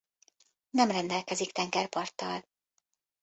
Nem 0.69 0.91
rendelkezik 0.91 1.51
tengerparttal. 1.51 2.45